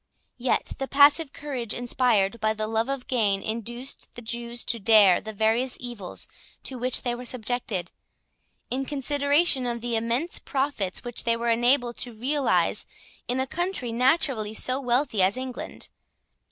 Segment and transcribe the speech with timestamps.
[0.39, 5.21] Yet the passive courage inspired by the love of gain, induced the Jews to dare
[5.21, 6.27] the various evils
[6.63, 7.91] to which they were subjected,
[8.71, 12.87] in consideration of the immense profits which they were enabled to realize
[13.27, 15.89] in a country naturally so wealthy as England.